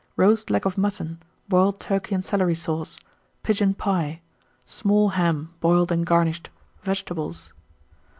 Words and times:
Roast 0.15 0.49
Leg 0.49 0.65
of 0.65 0.79
Mutton. 0.79 1.21
Boiled 1.47 1.79
Turkey 1.79 2.15
and 2.15 2.25
Celery 2.25 2.55
Sauce. 2.55 2.97
Pigeon 3.43 3.75
Pie. 3.75 4.19
Small 4.65 5.09
Ham, 5.09 5.53
boiled 5.59 5.91
and 5.91 6.07
garnished. 6.07 6.49
Vegetables. 6.81 7.53